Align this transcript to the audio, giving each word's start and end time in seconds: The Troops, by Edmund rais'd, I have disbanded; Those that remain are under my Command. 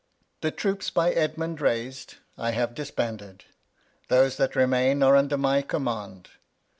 The 0.41 0.49
Troops, 0.49 0.89
by 0.89 1.11
Edmund 1.11 1.61
rais'd, 1.61 2.15
I 2.35 2.49
have 2.53 2.73
disbanded; 2.73 3.45
Those 4.07 4.37
that 4.37 4.55
remain 4.55 5.03
are 5.03 5.15
under 5.15 5.37
my 5.37 5.61
Command. 5.61 6.27